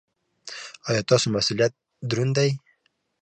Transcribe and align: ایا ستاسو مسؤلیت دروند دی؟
ایا 0.87 1.01
ستاسو 1.05 1.27
مسؤلیت 1.35 1.73
دروند 2.09 2.33
دی؟ 2.37 2.51